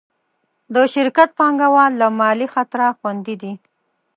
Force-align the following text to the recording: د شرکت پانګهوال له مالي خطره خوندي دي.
د 0.73 0.75
شرکت 0.93 1.29
پانګهوال 1.39 1.91
له 2.01 2.07
مالي 2.19 2.47
خطره 2.53 2.87
خوندي 2.97 3.35
دي. 3.41 3.53